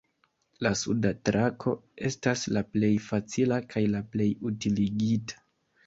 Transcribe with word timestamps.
La 0.67 0.71
suda 0.79 1.11
trako 1.29 1.75
estas 2.11 2.47
la 2.57 2.65
plej 2.73 2.91
facila 3.11 3.63
kaj 3.75 3.87
la 3.95 4.05
plej 4.15 4.33
utiligita. 4.53 5.43